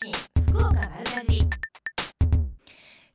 [0.00, 0.12] 信
[0.52, 1.40] 福岡丸かじ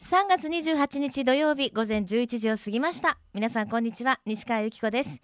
[0.02, 3.18] 3月28日土曜日午前11時を過ぎました。
[3.34, 5.22] 皆さんこんにちは西川由紀子です。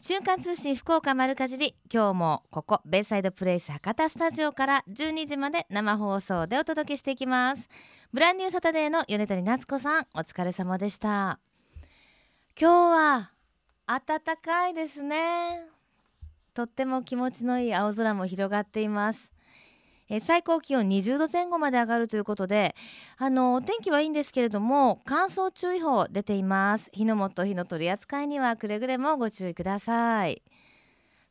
[0.00, 1.74] 瞬間通信福岡丸かじり。
[1.92, 7.68] 今日もここベイサイドプレイス博多スタジオから12時まで生放送でお届けしていきます。
[8.12, 11.40] ブランニューサタデーの米谷夏子さんお疲れ様でした。
[12.56, 13.32] 今日は
[13.88, 15.66] 暖かいですね。
[16.54, 19.31] とっても気持ちのいい青空も広がっています。
[20.14, 22.76] え最高気温20度前後まで上がるということで
[23.16, 26.90] あの天気はいいんですけれども乾燥注意報出ています。
[26.92, 30.42] 火の元火の取り扱いにはくれぐれもご注意ください。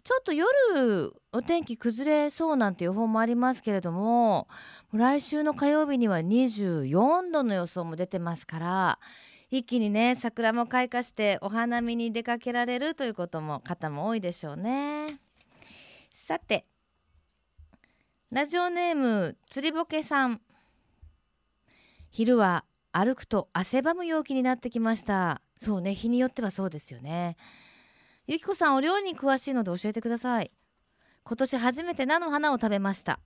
[0.04, 4.48] ちょっと夜お天気崩れそうなんて予報もありますけれども
[4.92, 9.00] 来週の火曜日には24度の予想も出てますから
[9.52, 15.06] 一気にね桜も開花してお花見に出かけられるということも方も多いでしょうね。
[16.12, 16.66] さて
[18.32, 20.40] ラジオネーム釣りぼけさん。
[22.12, 25.42] 昼は歩くと汗ばむ陽気になってきました。
[25.58, 27.36] そうね日によってはそうですよね。
[28.28, 30.52] ゆきこさんお料理に詳しいので教えてください。
[31.26, 33.20] 今年初めて菜の花を食べました。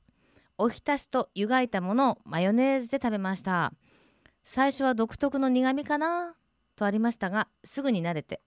[0.57, 3.73] おひたしと湯がいたものをマヨネーズで食べました。
[4.43, 6.33] 最初は独特の苦味かな？
[6.75, 8.41] とありましたがすぐに慣れて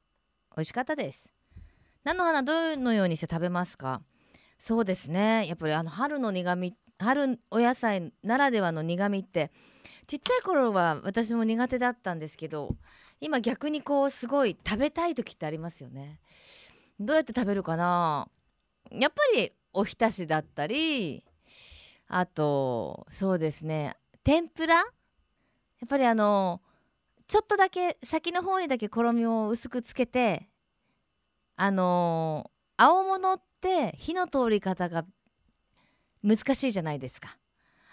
[0.57, 1.31] 美味しかったです。
[2.03, 4.03] 菜の花どのようにして食べますか？
[4.59, 5.47] そうですね。
[5.47, 9.53] やっぱりあの春の苦み春お野菜ならではの苦みって
[10.07, 12.75] ちっちゃい頃は私も苦手だったんですけど
[13.21, 16.21] 今逆にこうすごい食べたい時ってありますよね。
[16.99, 18.29] どうやって食べるかな？
[18.91, 21.25] やっぱりおひたしだったり
[22.09, 23.95] あとそうですね。
[24.25, 24.75] 天ぷら？
[24.77, 24.85] や
[25.85, 26.61] っぱりあの
[27.29, 30.49] ちょっとだけ先の方にだけ衣を薄くつけて
[31.55, 35.05] あの青物って火の通り方が
[36.23, 37.37] 難しいじゃないですか。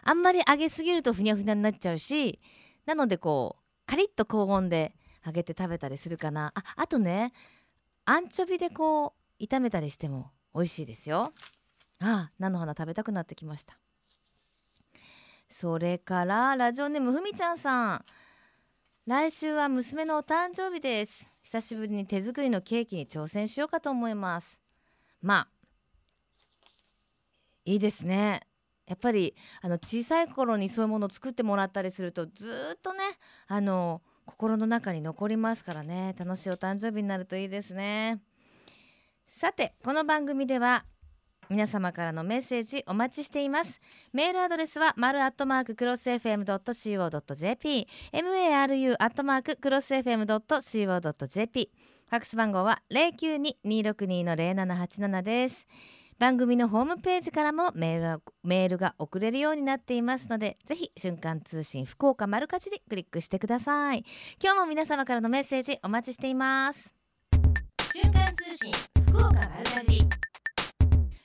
[0.03, 2.39] あんまり揚げすぎるとふにゃふにゃになっちゃうし
[2.85, 4.93] なのでこうカリッと高温で
[5.25, 6.53] 揚げて食べたりするかな。
[6.55, 7.33] ああとね
[8.05, 11.33] アンチョビでこう炒めたりしても美味しいですよ。
[11.99, 13.79] ああ菜の花食べたくなってきました。
[15.49, 18.05] それからラジオネームふみちゃんさん。
[19.07, 21.27] 来週は娘のお誕生日です。
[21.41, 24.59] 久しぶりに手作りのケーキに挑戦しようかと思います。
[25.21, 25.47] まあ
[27.65, 28.41] いいですね。
[28.87, 32.99] やっぱりあの小さい頃にそういうものを作ってもらったりするとずっとね
[33.47, 36.15] あの心の中に残りますからね。
[36.17, 38.21] 楽しいお誕生日になるといいですね。
[39.27, 40.85] さてこの番組では
[41.49, 43.79] 皆様からのメッセージお待ちしています。
[44.13, 51.71] メールアドレスは丸アットマーククロス FM.co.jp maru アットマーククロス FM.co.jp
[52.07, 55.65] ファックス番号は092-262-0787です。
[56.17, 64.05] 番組のホームページからもメールメールが送れるようになっていますのでぜひ瞬間通信福岡丸かじりクリックしてください。
[64.41, 66.95] 今日も皆様からのメッセージお待ちしています。
[67.93, 68.71] 瞬間通信
[69.07, 70.09] 福岡丸かじり。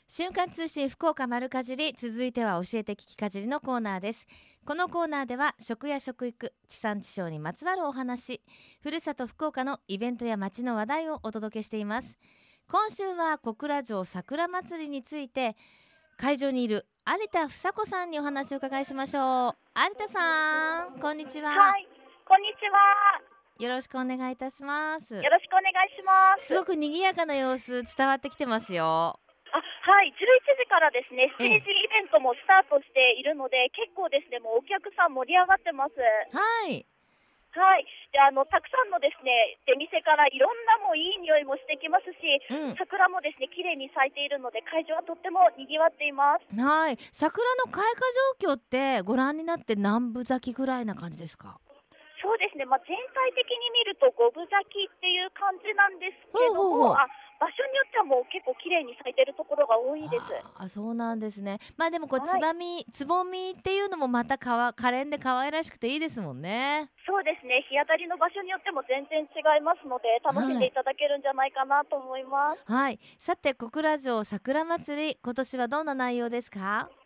[0.09, 4.27] 瞬間通信福岡丸かじり続いては教えて聞きかじりのコーナーです。
[4.65, 8.43] このコーナーでは食や食育地産地消にまつわるお話
[8.83, 12.19] ふるさと福岡のイベントや街の話題をお届けしています
[12.71, 15.57] 今週は小倉城桜祭りについて
[16.17, 21.89] 会場にいる有田房子さんにお話を伺いしましょう有田さんこんにちははい、
[22.23, 23.19] こんにちは。
[23.59, 26.47] よろしくお願いいたしますよろしくお願いします。
[26.47, 35.99] すごく賑やかな様子伝わってきてますよあ、はい、11時からですね、ステージイベントもスタートしているので、結構ですね、もうお客さん盛り上がってます。
[35.99, 36.87] はい
[37.51, 42.77] はい、で、あの、たくさんのですね、出店からいろんなもういい匂いもしてきますし、うん。
[42.79, 46.47] 桜もですね、綺麗に咲いているので、会場はとっても賑わっています。
[46.55, 46.97] はい。
[47.11, 47.95] 桜の開花
[48.39, 51.59] 状況ってご覧になって何分咲きぐらいな感じですか？
[52.23, 56.95] そうですね、まあ、全体的に見ると五分咲きっていう感じなんですけども、ほうほうほう。
[56.95, 57.09] あ
[57.41, 60.25] 場所によってはもう結構綺麗に咲いてるところが多いです。
[60.55, 61.59] あそうなんですね。
[61.77, 62.29] まあでもこうはい。
[62.29, 66.91] つばみ、つぼみっていうのもまたかわ可憐で可愛らしくていいですもんね。
[67.07, 72.61] そうですね、日当たりの場所によっても全然違いますので、楽しんでいただけるんじゃないかなと思います。
[72.71, 73.01] はい。
[73.19, 76.61] さて小倉城桜祭り今年はどんな内容ですか？
[76.61, 77.00] はい、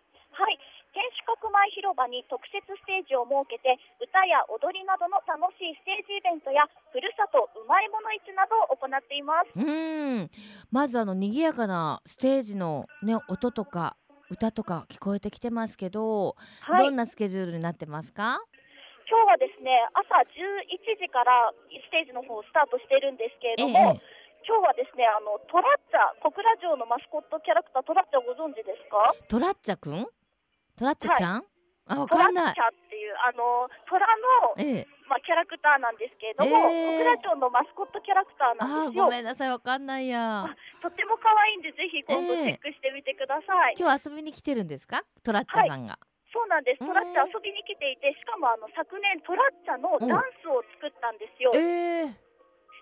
[0.95, 6.65] 天守閣前広場に特設ステージを設けて、歌や踊りなどの楽しいステージイベントや、
[6.95, 9.51] ふるさとうまいもの市などを行っています。
[9.53, 10.31] うーん。
[10.71, 13.97] まずあの賑やかなステージのね音とか
[14.31, 18.39] 歌とか聞こえてきてますけど、はい、どんなスケジュールになってますか？
[19.11, 24.01] 今日はですね、朝11時からステージの方をスタートしているんですけれども、ええ
[24.47, 29.15] 今日はですね、あのトラッチャ、小倉城のマスコットキャラクタートラッチャご存知ですか？
[29.27, 30.05] トラッチャくん？
[30.79, 31.45] トラッチャちゃん、
[31.87, 34.89] あわトラッチかんないャっていうあの虎の、ええ。
[35.07, 39.05] まあ、キャラクターなんですけれども、えー小倉町のマスコットキャラクターなあーんですよ。
[39.05, 40.49] ごめんなさいわかんないや。
[40.81, 42.57] とっても可愛いんでぜひ今度チえ。
[42.57, 45.05] えェックしてみてください、今日遊びに来てるんですか？
[45.23, 45.99] トラッチャさんが、
[46.33, 46.83] そうなんです。
[46.83, 52.17] うんトラッチャ遊びに来ていてしかもあの昨年トラッチャのダンスを作ったんですよ、ええ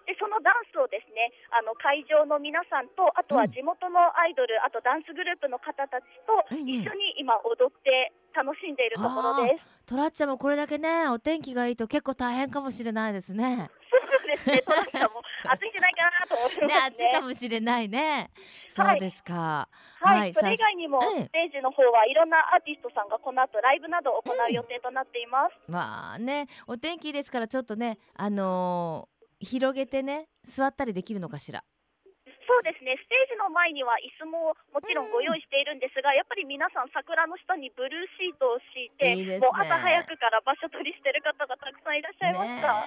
[0.07, 6.69] でそのダンスをですねあの会場の皆さんとあとは地元のアイドル、あとダンスグループの方たちとうんうん。
[6.69, 9.87] 一緒に今踊って楽しんでいるところです。
[9.87, 13.71] トラッチャもこれだけねお天気がいいと結構大変かもしれないですね。
[13.91, 17.05] そうですね、トラッチャも 暑いんじゃないかなと思いねますね。
[17.07, 18.09] 暑いかもしれないね。
[18.09, 19.69] はいそうですか。
[20.01, 20.33] はい、はい。
[20.35, 25.55] それ以外にもステージの方はいろんなアーティストさんがこの後ライブなどを行う予定となっています。
[25.69, 31.63] まあねお天気ですからちょっとねあのー広げてね座ったりできるのかしら？
[32.25, 39.39] そうですね、ステージの前には椅子ももちろんご用意しているんですが、やっぱり皆さん桜の下にブルーシートを敷いて、いいね。
[39.39, 42.87] もう朝早くから場所取りしてる方がたくさんいらっしゃいました。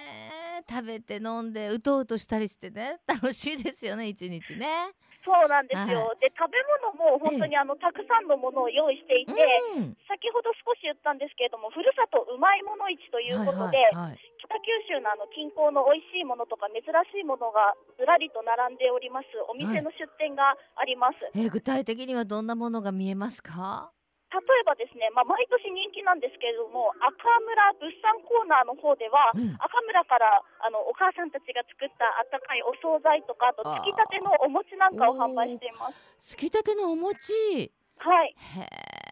[0.70, 3.00] 食べて飲んでうとうとしたりしてね。
[3.08, 4.92] 楽しいですよね一日ね
[5.26, 6.14] そうなんですよ。
[6.14, 9.34] はで、食べ物も本当にあの、たくさんのものを用意していて、
[9.76, 14.20] うん先ほど少し言ったんですけれども、ふるさとうまいもの市ということで、はいはいはい。
[14.40, 19.28] 北九州のあの近郊の美味しいものとか珍しいものがずらりと並んでおります。
[19.50, 23.95] お店の出店があります、えー具体的にはどんなものが見えますか？
[24.36, 29.56] 例えばですね、まあ、毎年人気なんですけれども赤村物産コーナーの方では、うん。
[29.56, 35.88] 赤村からあのお母さんたちが作ったあったかいお惣菜とかあとつきたてのお餅なんかを販売していま
[36.20, 36.36] す。
[36.36, 37.32] つきたてのお餅？
[37.32, 38.36] へはい。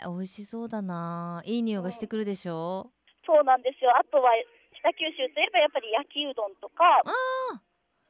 [0.03, 1.41] え美味しそうだな。
[1.45, 2.91] いい匂いがしてくるでしょ？
[3.25, 3.95] そうなんですよ。
[3.95, 4.31] あとは
[4.75, 6.83] 北九州といえばやっぱり焼きうどんとか。
[7.05, 7.09] あ
[7.55, 7.61] あ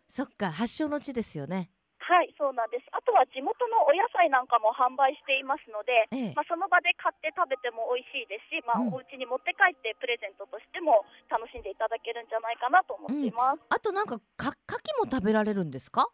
[0.09, 1.69] そっか発祥の地ですよね
[2.03, 2.85] はいそうなんです。
[2.91, 6.35] あとは地元のお野菜なんかも販売していますのでええ。
[6.35, 8.93] まあ、その場で買って食べても美味しいですし、まあうん。
[8.93, 16.11] お家に持って帰ってプレゼントとしても楽しんでいただけるんじゃないかなと思っています、あとなんかか牡蠣も食べられるんですか？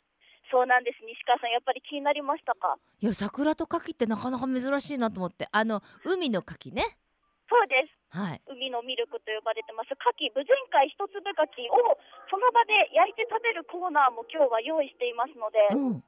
[0.51, 1.01] そうなんです。
[1.05, 2.77] 西川さんやっぱり気になりましたか？
[3.01, 5.47] いや桜と牡蠣ってなかなか珍しいなと思って。
[5.51, 6.83] あの海の牡蠣ね。
[7.49, 8.41] そうですはい。
[8.49, 9.93] 海のミルクと呼ばれてます。
[9.93, 11.97] 牡蠣無前回一粒牡蠣を
[12.29, 16.03] その場で焼いて食べるコーナーも今日は用意していますのでうん。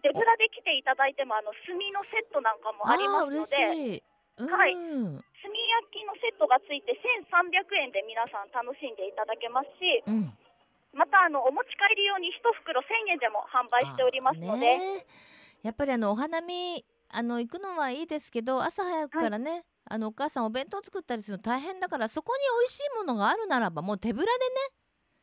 [0.00, 4.00] 手ぶらで来ていただいてもあの炭のセットなんかもありますので
[4.40, 4.72] はい。
[4.72, 10.32] 炭焼きのセットがついて1300円で皆さん楽しんでいただけますしうん。
[10.96, 15.06] またあのお持ち帰り用に1袋1000円でも販売しておりますので、ね
[15.62, 24.54] やっぱりあのお花見あの行くのはいいですけど朝早くからね、あのお母さんお弁当作ったりするの大変だからそこに美味しいものがあるならばもう手ぶらでね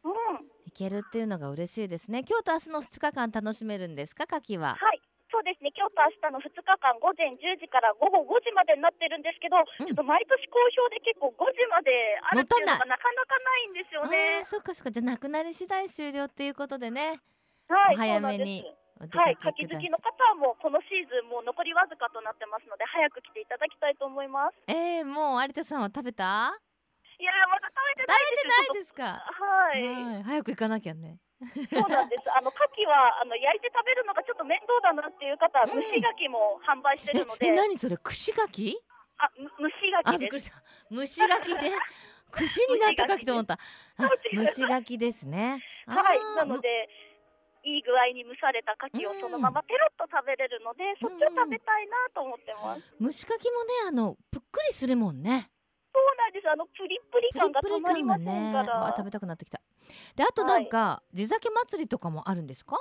[0.03, 0.13] うん、
[0.67, 2.23] 行けるっていうのが嬉しいですね。
[2.27, 4.75] 今日と明日の2日間楽しめるんですか牡蠣は？
[4.79, 9.87] はい、そうですね、今日と明日の2日間、午前10時から午後5時までになってるんですけど、うん。
[9.87, 11.91] ちょっと毎年好評で結構5時まで
[12.23, 14.47] あるっていうのがなかなかないんですよあねー。
[14.47, 14.91] そっかそっか。
[14.91, 17.19] じゃあなくなり次第終了っていうことでね。
[17.67, 18.63] はい、お早めに
[18.97, 19.77] はい、かけください。
[19.77, 24.57] 牡蠣好きの方はもうこのシーズンもう残りわずかとなってますので早く来ていただきたいと思います。
[24.67, 26.57] えー、もう有田さんは食べた？
[27.19, 29.03] いやーまだ食べてないです食べてないですか？
[29.25, 30.23] はい、はい。
[30.23, 31.19] 早く行かなきゃね。
[31.69, 32.25] そうなんです。
[32.33, 35.81] あの牡蠣はあの焼いて食べるのがちょっと面倒だなっていう方はうん。
[35.81, 37.97] 蒸し牡蠣も販売してえるので、え何それ？
[37.97, 38.73] 串牡蠣？
[39.19, 40.51] あむ蒸し牡蠣です。
[40.91, 41.71] 蒸し牡蠣で
[42.29, 43.57] 串になった牡蠣と思った。
[44.33, 44.97] 蒸し牡蠣。
[44.97, 45.63] ですね。
[45.87, 46.89] はい、なので、
[47.67, 52.95] いい具合に蒸された牡蠣をそのままペロッと食べれるので、そっちを食べたいなと思ってます。
[52.95, 55.51] 蒸し牡蠣もねあのぷっくりするもんね
[55.91, 56.47] そうなんです。
[56.47, 58.79] あのプリプリ感がたまりませんから。
[58.79, 59.59] わあ食べたくなってきた
[60.15, 62.79] であとなんか、地酒祭りとかもあるんですか？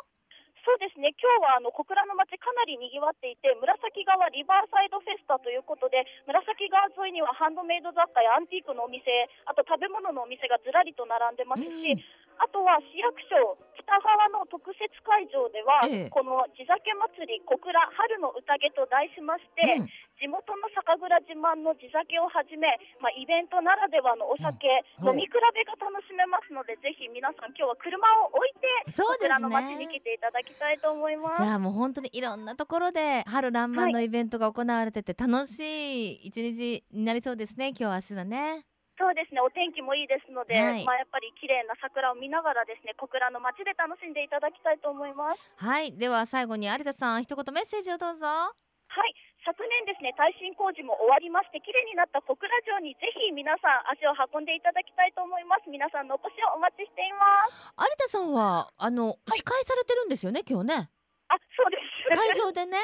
[0.67, 1.15] そうですね。
[1.15, 9.07] 今日はあの小倉の町かなり賑わっていて、紫川リバーサイドフェスタということで、紫川沿いにはハンドメイド雑貨やアンティークのお店、
[9.47, 16.11] あと食べ物のお店がずらりと並んでますし、うんあとは市役所北側の特設会場では、ええ。
[16.11, 19.91] この地酒祭り小倉春の宴と題しまして、うん。
[20.17, 22.67] 地元の酒蔵自慢の地酒をはじめ、
[22.99, 24.67] まあ、イベントならではのお酒、
[25.05, 25.15] うん。
[25.15, 31.43] 飲み比べが楽しめますので、ぜひ皆さん今日は車を置いて、そうです小倉の町にね来ていただきたいと思います。
[31.43, 38.67] じゃあもう本当にいろんなところで春爛漫のイベントが行われてて楽しい一日になりそうですね今日明日はね
[38.97, 45.41] そうですね、お天気もいいですので、はいまあ、やっぱり綺麗な桜を見ながらですね、小倉の町で楽しんでいただきたいと思います。
[45.61, 49.13] はいでは最後に有田さん一言メッセージをどうぞはい、
[49.45, 55.69] 昨年ですね、耐震工事も終わりまして、綺麗になった小倉城にぜひ皆さん足を運んでいただきたいと思います。
[55.69, 57.77] 皆さんのお越しをお待ちしています。
[57.77, 60.89] 有田さんはあの、司会されてるんですよね今日ね
[61.29, 62.17] あ、そうです。
[62.17, 62.79] 会場でね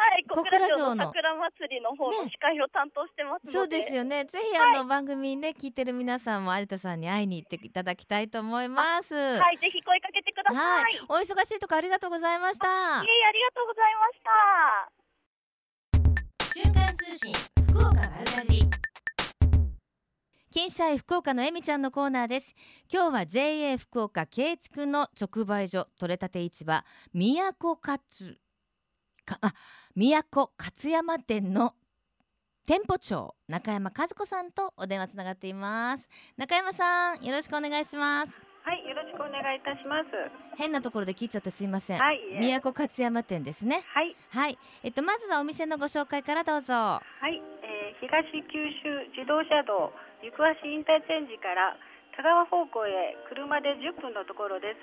[0.00, 4.24] はい、小小倉倉城の桜祭りの方のね司会を担当してますので、そうですよね。
[4.24, 9.14] ぜひあの、番組ね聞いてる皆さんも有田さんに会いに行っていただきたいと思います。
[9.14, 10.92] ははい、ぜひ声かけてください。
[10.94, 13.00] い、えいお忙しいとこありがとうございました。
[13.00, 15.00] ありがとうございました。
[16.54, 17.34] 瞬間通信
[17.68, 18.70] 福岡丸かじり
[20.52, 22.54] 金シャイ福岡のえみちゃんのコーナーです
[22.92, 27.98] 今日は JA 福岡慶畜の直売所取れたて市場都勝か
[29.40, 29.54] あ
[29.94, 31.74] 都勝山店の
[32.66, 36.08] 店舗長中山和子さんとお電話つながっています。
[36.36, 38.42] 中山さんよろしくお願いします。
[38.62, 40.08] はい、よろしくお願いいたします。
[40.56, 42.20] 変なところで聞いちゃってすいません、はい、
[42.62, 43.82] 都勝山店ですね。
[43.86, 44.58] はい、はい。
[44.82, 46.74] えっとまずはお店のご紹介からどうぞ。
[46.74, 49.92] はい、えー東九州自動車道
[50.24, 51.76] 行橋インターチェンジから
[52.16, 54.78] 田川方向へ車で10分のところです。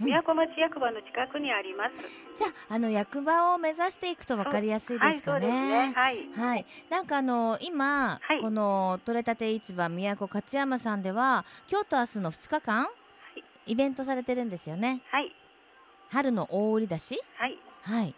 [0.00, 0.06] うん。
[0.06, 1.94] 宮古町役場の近くにあります。
[2.36, 5.92] じゃああの役場を目指していくと分かりやすいですかはい、ね。
[5.94, 6.28] はい。
[6.36, 8.40] はい、なんかあの今、はい。
[8.40, 12.88] この取れたて市場都勝山さんでは今日と明日の2日間、
[13.66, 15.00] イベントされてるんですよね。
[15.10, 15.34] はい、
[16.10, 17.20] 春の大売り出し？
[17.36, 18.14] はい、はい。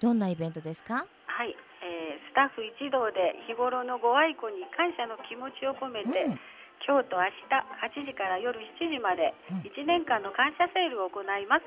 [0.00, 1.06] どんなイベントですか？
[1.26, 1.54] はい。
[1.82, 6.40] えースタッフ一同で日頃のご愛顧に感謝の気持ちを込めて、うん
[6.86, 9.58] 今日と明日8時から夜7時までうん。
[9.60, 11.64] 1年間の感謝セールを行います。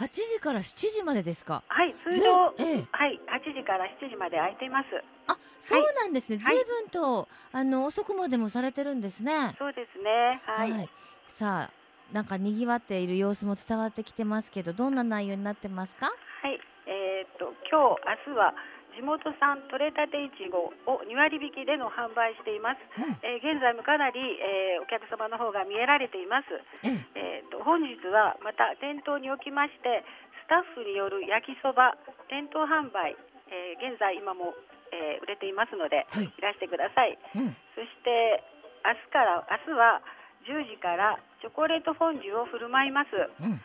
[0.00, 1.62] 8時から7時までですか？
[1.68, 2.84] はい、通常、ずええ。
[2.90, 4.86] はい、8時から7時まで空いてます。
[5.28, 6.56] あそうなんですね、はい。
[6.56, 9.54] 随分とあの遅くまでもされてるんですね。
[9.58, 10.42] そうですね。
[10.46, 10.88] はい。
[11.34, 11.70] さあ
[12.12, 16.06] なんか賑わっている様子も伝わってきてますけどどんな内容になってますか？
[16.42, 18.54] はい、えーっと今日明日は
[18.94, 22.80] 地元産取れたていちごを2割引きでの販売しています。
[22.98, 26.46] うんえー現在もかなり、えーお客様の方が見えられています。
[26.82, 30.04] えええーっと本日はまた店頭におきまして
[30.44, 31.96] スタッフによる焼きそば
[32.28, 33.16] 店頭販売、
[33.50, 34.54] えー現在今も、
[34.92, 37.18] えー売れていますので、はいいらしてください。
[37.34, 38.42] うんそして
[38.84, 40.02] 明日から明日は
[40.44, 43.10] 10時からチョコレートフォンデュを振る舞います。
[43.40, 43.60] うん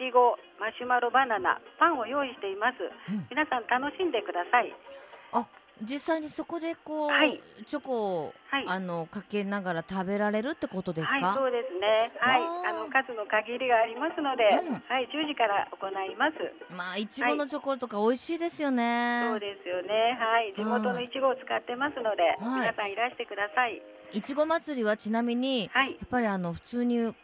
[0.00, 2.80] ちご、マシュマロバナナ、パンを用意しています。
[2.80, 4.72] うん皆さん楽しんでください。
[5.82, 8.64] 実際にそこでこう、はいチョコを、はい。
[8.66, 12.12] あのかけながら食べられるってことですか、はい、そうですね。
[12.18, 16.74] はいあの数の限りがありますので、うんはい、10時から行います。
[16.74, 20.18] まあいちごのチョコとか美味しいですよね、そうですよね。
[20.20, 23.80] はい、地元のいちごを使ってますので、はい皆さんいらしてください。
[24.12, 27.14] いちご祭りはちなみにはい、やっぱりあの普通に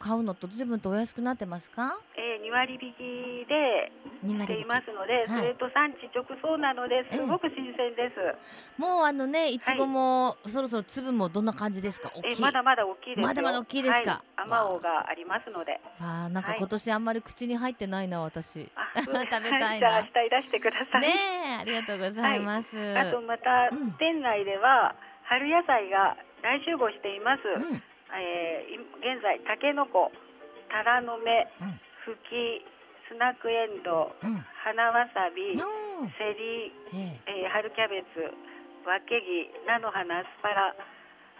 [0.00, 2.00] 買うのと随分とお安くなってますか？
[2.09, 2.09] えー、
[2.40, 3.92] 2割引きで
[4.24, 5.28] 2してい割引きますので、はい。
[5.28, 8.80] それと産地直送なのですごく新鮮です。
[8.80, 12.10] もうあのねいちごも、そろそろ粒もどんな感じですか？
[12.14, 12.32] 大きい。
[12.32, 13.26] えーまだまだ大きいですよ。
[13.26, 14.22] まだまだ大きいですか？
[14.36, 15.80] はい、がありますので。
[16.00, 16.58] あーなんかはい。
[16.58, 18.66] 今年あんまり口に入ってないな私。
[18.74, 19.78] あ 食べたいな。
[19.78, 21.00] じゃあ明日いらしてください。
[21.02, 23.92] ねえありがとうございます、あとまた、うん。
[23.92, 24.94] 店内では
[25.24, 27.42] 春野菜が大集合しています。
[27.46, 27.82] うん。
[28.12, 28.76] えーい
[29.14, 30.10] 現在たけのこ、
[30.68, 31.80] タラの芽、うん
[32.10, 32.66] ふき、
[33.06, 38.20] スナックエンドウ、うん花わさび、うんセリ、ええー春キャベツ、
[38.86, 40.74] わけぎ、菜の花、アスパラ。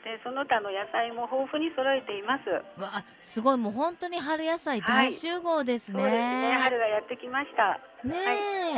[0.00, 2.48] でその他の野菜も豊富に揃えています。
[2.48, 6.56] えわあすごいもう本当に春野菜大集合ですね、そうですね。
[6.56, 7.78] 春がやってきました。
[8.02, 8.16] ね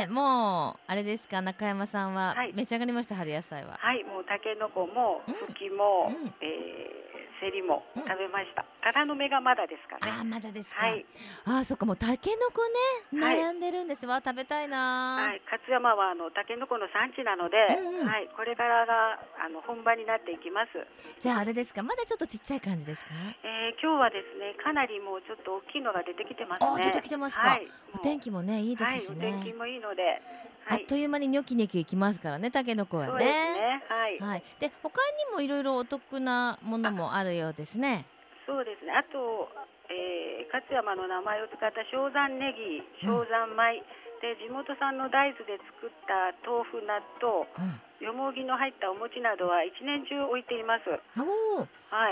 [0.03, 3.77] え、もうあれですか中山さんははい召し上がりました、春野菜は。
[3.79, 7.02] はい、もうたけのこもうんふきも、うんえー
[7.43, 8.63] セリもうん食べました。
[8.79, 10.07] タラの芽がまだですかね。
[10.07, 10.87] あーまだですか。
[10.87, 11.05] はい、
[11.43, 12.63] あーそっかもうたけのこ
[13.11, 20.79] ねはい並んでるんですわ食べたいな、はい、勝山はあのたけのこの産地なので、うんうんはい、これからがあの本場になっていきます。
[21.19, 23.11] じゃああれですかまだちょっとちっちゃい感じですか？
[23.43, 26.67] えー今日はですね、かなりもうちょっと大きいのが出てきてますね。
[26.67, 29.53] あ出てきてますかはい、お天気もねいいではい、すしお天気ね。
[29.53, 30.21] もいいので、
[30.65, 33.25] はい、あっという間にニョキニョキいきますからねたけのこはね。
[33.25, 33.83] ね。
[33.89, 34.43] はい、はい。
[34.59, 38.05] で他にもいろいろお得なものもあるようですね。
[38.45, 38.91] そうですね。
[38.91, 39.49] あと、
[39.87, 43.83] えー、勝山の名前を使った正山ネギ、正山米、
[44.23, 48.07] で地元産の大豆で作った豆腐納豆、うん。
[48.07, 50.87] よもぎの入ったお餅などは一年中置いています。
[50.87, 50.95] は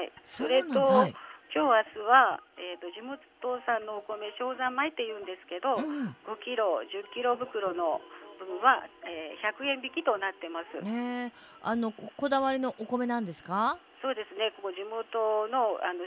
[0.03, 0.11] い。
[0.35, 1.15] それと、はい。
[1.51, 3.19] 今日明日は、えー、と地元
[3.67, 6.15] 産のお米正山米って言うんですけど、うん。
[6.27, 7.99] 5キロ10キロ袋の
[8.45, 10.81] 分は、えー100円引きとなってます。
[10.83, 11.31] ねえ
[11.63, 13.77] あのここだわりのお米なんですか？
[14.01, 14.51] そうですね。
[14.57, 16.05] ここ地元のあの、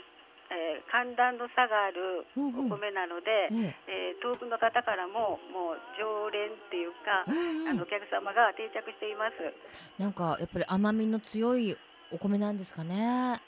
[0.50, 4.14] えー寒暖の差があるお米なので、ええ。
[4.14, 7.87] えー遠くの方からももう常連っていうか、うんうんあのお。
[7.87, 9.35] 客様が定着しています。
[9.99, 11.76] なんかやっぱり甘みの強い
[12.12, 13.41] お米なんですかね？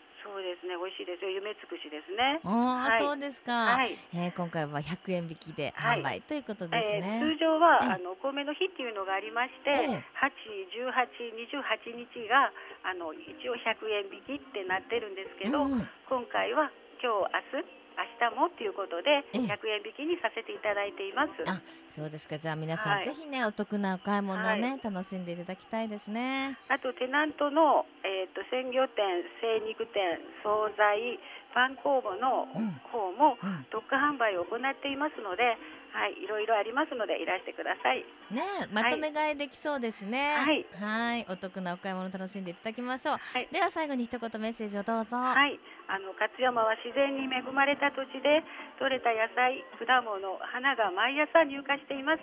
[0.47, 0.79] ですね。
[0.79, 2.39] 美味しいでですよ夢尽くしですね。
[2.45, 2.49] あ
[2.87, 3.75] あ、はいそうですか。
[3.75, 3.99] はい。
[4.15, 7.21] えー今回は100円引きではい販売ということですえーね。
[7.35, 12.53] 通常は、ええあのお米の日っていうのがありまして、ええ8、18、28日が
[12.85, 16.71] あの一応100円引きってなってるんですけど、うんうん今回は
[17.03, 21.33] 今日明日明日もっていうことでええ100円引きにさせていただいています。
[21.49, 21.61] あ
[21.95, 22.37] そうですか。
[22.37, 26.59] じゃあ皆さん、はいぜひねお得なお買い物をね、はい楽しんでいただきたいですね。
[26.69, 31.19] あとテナントの、えー、と鮮魚店、精肉店、惣菜、
[31.55, 33.67] パン工房のうん方もうん。
[33.71, 35.57] 特価販売を行っていますので、
[35.97, 38.05] はい、いろいろありますのでいらしてください。
[38.31, 40.35] ねえまとめ買いできそうですね。
[40.37, 43.17] はいはいお得なお買い物楽しんでいただきましょう。
[43.17, 45.17] はいでは最後に一言メッセージをどうぞ。
[45.17, 45.59] はい、
[45.89, 48.43] あの勝山は自然に恵まれた土地で
[48.83, 52.23] 採れた野菜、果物、花が毎朝入荷しています。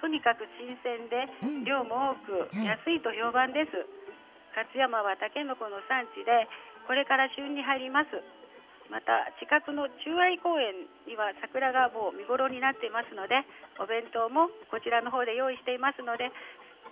[0.00, 3.72] とにかく新鮮でうん量も多くはい安いと評判です。
[4.54, 6.46] 勝山はタケノコの産地で
[6.86, 8.14] これから旬に入ります。
[8.92, 13.42] また近くの中愛公園には桜がもう見頃になっていますので
[13.80, 16.30] お弁当もこちらの方で用意していますので、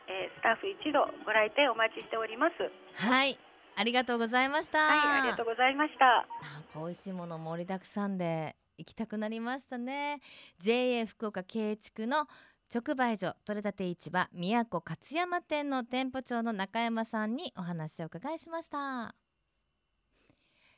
[0.09, 2.57] えースタッフ一度ご来店お待ちしております。
[2.97, 3.39] はい
[3.77, 4.79] ありがとうございました。
[4.79, 6.05] はい、ありがとうございました。
[6.05, 10.21] なんか美味しいもの盛りだくさんで行きたくなりましたね
[10.59, 12.27] JA 福岡経営地区の
[12.75, 19.15] 直売所取れたて市場宮古勝山店の店舗長の中山さんにお話を伺いしました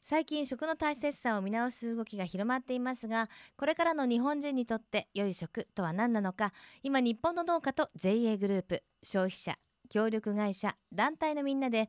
[0.02, 9.56] 最近食の大切さを見直す動きが広まっていますがこれからの日本人にとって良い食とは何なのか今日本の農家と JA グループ消費者
[9.88, 11.88] 協力会社団体のみんなで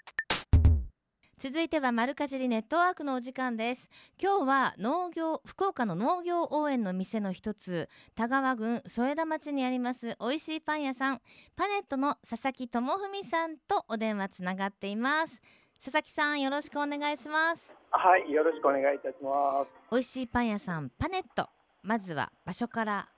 [1.41, 3.89] 続いては丸かじりネットワークのお時間です。
[4.21, 11.21] 今日は農業福岡の農業応援の店の一つ田川郡添田町にあります美味しいパン屋さん
[11.55, 15.41] パネットの佐々木智文さんとお電話つながっています。
[15.83, 17.73] 佐々木さんよろしくお願いします。
[17.89, 19.67] はい、よろしくお願いいたします。
[19.91, 21.49] 美味しいパン屋さんパネット。
[21.81, 23.09] まずは場所から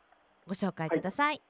[0.47, 1.41] ご紹介ください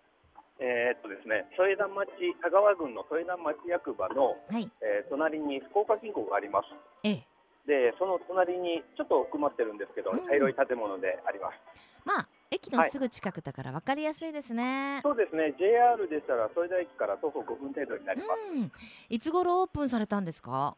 [0.59, 2.09] えーっとですね、添田町、
[2.41, 6.67] 田川郡の添田町役場の、はい、えー隣に福岡銀行があります。
[7.03, 7.27] ええ。
[7.65, 11.57] で、その隣にちょっと奥まってるんですけど、うん茶色い建物であります。
[12.05, 18.41] まあ駅のすぐ近くだから分かりやすいですね、そうですね、JR でしたら添田駅から徒歩5分程度になります。
[18.53, 18.71] うん。
[19.09, 20.75] いつ頃オープンされたんですか？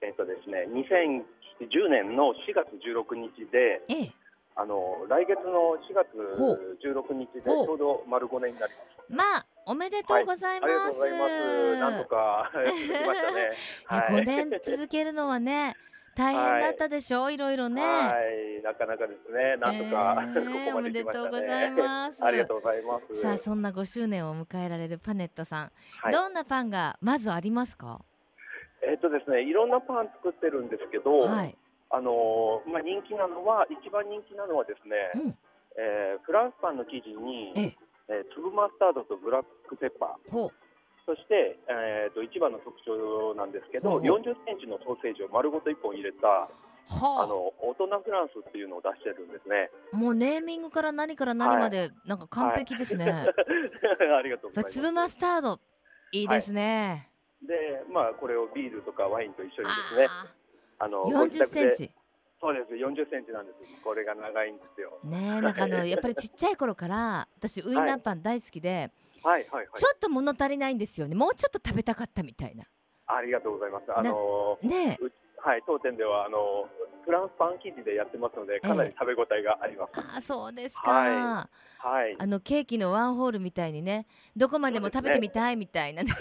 [0.00, 4.12] えーっとですね、2010年の4月16日で、ええ
[4.54, 9.12] あの来月の4月ほ16日でちょうど丸5年になります。
[9.12, 10.72] まあおめでとうございます。
[10.72, 11.76] ありがとうございます。
[11.76, 12.72] なんとか ね。
[12.82, 15.74] いや5年続けるのはね
[16.14, 17.82] 大変だったでしょう、い、ろいろね。
[17.82, 18.12] は
[18.60, 21.00] い、なかなかですね、なんとか、えーここまでね。
[21.00, 23.22] おめでとうございますありがとうございます。
[23.22, 28.00] さあそんな5周年を迎えられるパネットさん、はいどんなパンがまずありますか？
[28.82, 31.56] えっとですね、いろんなパン作ってるんですけど、はい。
[31.92, 35.36] あのーまあ人気なのは一番人気なのはですね、うん。
[35.76, 37.76] えーフランスパンの生地に、え
[38.08, 40.50] えー粒マスタードとブラックペッパー。
[41.04, 49.70] そして、えー、と一番の特徴なんですけど、ほうほう40センチのソーセージを丸ごと1本入れた、あはの大人フランスっていうのを出してるんですね。
[49.92, 49.96] あ。
[49.96, 53.06] もうネーミングから何から何までなんか完璧ですね。
[53.06, 53.26] やっ
[54.18, 54.74] ありがとうございぱます。
[54.74, 55.58] 粒マスタード
[56.12, 57.10] いいですね。
[57.42, 60.06] で、まあ、これをビールとかワインと一緒にですね、
[60.82, 61.94] ああのあ、40ご自宅でセンチ。
[62.40, 63.58] そうです、40センチなんです。
[63.84, 64.98] これが長いんですよ。
[65.04, 68.90] ねえなんかあの やっぱりちっちゃい頃から私ウインナーパン大好きで、
[69.22, 69.68] はいはいはい。
[69.74, 72.64] ちょっと物足りないんですよねもうちょっと食べたかったみたいな
[73.06, 73.84] ありがとうございます。
[73.96, 76.68] あのねえうはい、当店ではあの
[77.04, 79.90] フランスパン生地でやってますので、かなり食べ応えがあります。
[79.96, 82.16] ああそうですか、ははい。
[82.18, 86.12] あのケーキのワンホールみたいにねどこまでも食べてみたいみたいなね。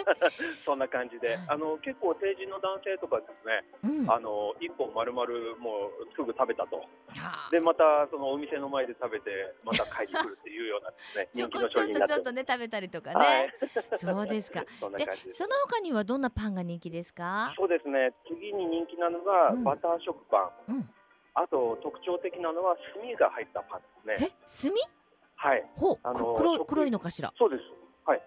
[0.64, 4.10] そんな感じで、あの結構成人の男性とかですね、うん。
[4.10, 5.26] あの一本丸々
[5.58, 6.82] もうすぐ食べたと。
[7.18, 13.98] あでまたそのお店の前で食べてまた買いに来るっていうようなですね ちょこちょっとちょっとね食べたりとかね、はい。
[13.98, 14.64] そうですか。
[14.80, 15.44] そでそ。
[15.44, 17.52] の他にはどんなパンが人気ですか？
[17.56, 18.14] そうですね。
[18.28, 19.64] 次に人気なのがうん。
[19.64, 20.74] バター食パン。
[20.74, 20.90] うん
[21.34, 24.28] あと特徴的なのは炭が入ったパンですね。
[24.28, 24.68] え？
[24.68, 25.50] 炭？
[25.50, 25.64] はい。
[25.80, 27.32] ほう、あのく黒黒いのかしら？
[27.38, 27.62] そうです。
[28.04, 28.20] はい。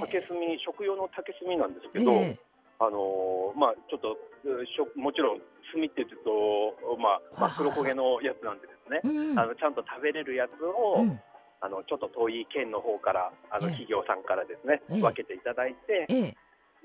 [0.00, 0.34] 竹炭、
[0.66, 2.38] 食用の竹炭なんですけど、ええ
[2.80, 5.38] あのーまあちょっとうしょもちろん
[5.70, 9.02] 炭って言うとまあ真っ黒焦げのやつなんでですね。
[9.06, 11.20] うんあのちゃんと食べれるやつを、うん
[11.60, 16.36] あのちょっと遠い県の方からあのええ企業さんからですね、ええ分けていただいて、ええ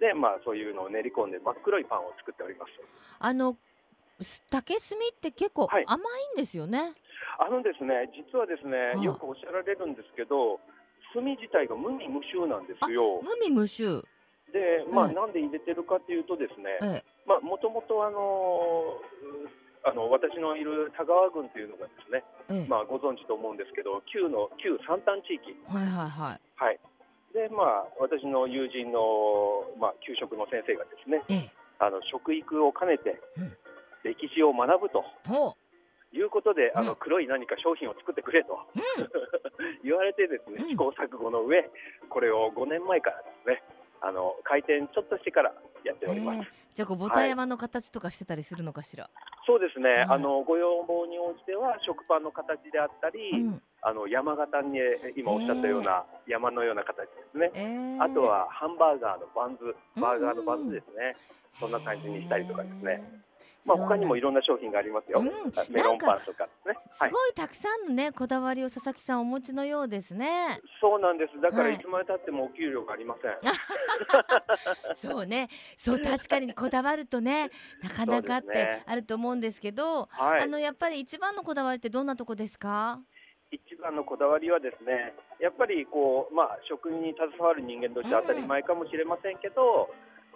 [0.01, 2.71] でまあそういうのを練り込んで真っ黒いパンを作っております。
[3.17, 3.57] あのす
[4.49, 6.01] 竹炭って結構はい甘い
[6.33, 6.93] んですよね。
[7.39, 10.59] あのですね、実はですね、あよくおっしゃられるんですけど、
[11.13, 13.21] 炭自体が無味無臭なんですよ。
[13.21, 14.05] 無味無臭。
[14.53, 19.49] で、まあ、はいなんで入れてるかというとですね、ええまあ、もともとあのう
[19.83, 26.41] あの私のいる田川郡というのがですね、ええまあ、ご存知と思うんですけど、旧の旧三端地域、はいはいはい。
[26.55, 26.79] はい。
[27.33, 33.51] で、まあ、私の友人の、まあ、給食の先生がですね、ええあの食育を兼ねてうん、
[34.13, 35.55] 歴史を学ぶとほ
[36.13, 38.59] いうことで、あうんの黒い何か商品を作ってくれと、
[39.83, 41.69] 言われてですねうん試行錯誤の上、
[42.09, 43.63] これを5年前からですね、
[44.01, 46.11] あの開店ちょっとしてからやってう。
[46.11, 46.37] おります。
[46.39, 49.07] ええじゃあこうボタン山の形とかしてたりするのかしら？
[49.45, 53.61] そうですね、はいあのご要望に応じては食パンの形であったり、うん。
[53.85, 54.79] あの山形に
[55.17, 57.51] 今おっしゃったような山のような形ですね。
[57.53, 61.15] ええあとはハンバーガーのバンズ、バーガーのバンズですね。
[61.59, 63.03] そんな感じにしたりとかですね。
[63.65, 65.19] まあ他にもいろんな商品がありますよ。
[65.19, 65.27] うん
[65.73, 66.75] メロンパンとかですね。
[66.91, 70.59] すごいたくさんのねこだわりを佐々木さんお持ちのようですね。
[70.81, 71.39] そうなんです。
[71.41, 73.31] だからはいいつまで経ってもお給料がありません。
[74.95, 75.47] そうね、
[75.77, 77.49] そう確かにこだわるとね、
[77.81, 80.45] なかなかってあると思うんですけど、はいあ。
[80.47, 82.99] のやっぱり一番のこだわりってどんなとこですか？
[83.51, 89.89] 一番のこだわりはですね、やっぱりこうまあ食に携わる人間として当たり前かもしれませんけど、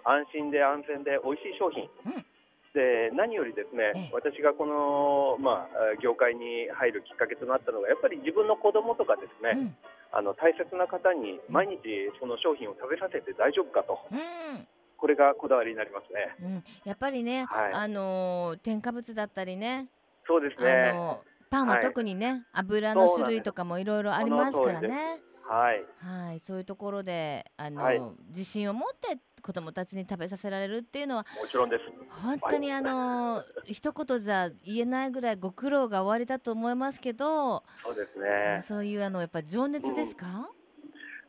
[0.04, 1.82] 安心で安全で美味しい商品。
[2.06, 2.26] うん
[2.74, 4.10] で何よりですね、ええ。
[4.12, 9.76] 私がこの、まあ、業界に入るきっかけとなったのがやっぱり自分の子供とかですね、うん、
[10.12, 11.78] あの大切な方に毎日
[12.20, 13.98] その商品を食べさせて大丈夫かと。
[14.10, 16.34] うん、これがこだわりになりますね。
[16.42, 17.72] うん、やっぱりね、はい。
[17.72, 19.88] あのー添加物だったりね、
[20.26, 21.84] そうですあねのーパンははい。
[21.84, 25.20] 特にね、油の種類とかもいろいろありますからね。
[25.48, 25.84] はい。
[25.98, 28.00] はい、そういうところで、あのーはい。
[28.28, 31.82] 自信を持って子供たちに食べさせられるっていうのはもちろんです。
[32.22, 38.64] 本当にあのー一言じゃ言えないぐらいご苦労が終わりだと思いますけど、そうですね。
[38.66, 40.50] そういうあのやっぱ情熱ですか？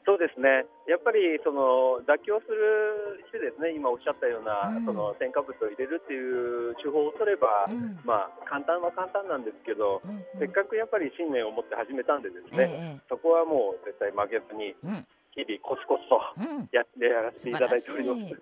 [0.05, 0.65] そうですね。
[0.87, 3.75] やっぱりその妥協するしてですね。
[3.75, 4.85] 今おっしゃったような、うん。
[4.85, 7.99] その添加物を入れるっていう手法を取れば、うん。
[8.01, 10.25] まあ簡単は簡単なんですけど、うんうん。
[10.39, 13.05] せっかくやっぱり信念を持って始めたんでですね、ええ。
[13.05, 16.69] そこはもう絶対負けずにうん日々コツコツとうん。
[16.71, 18.35] やってやらせていただいております。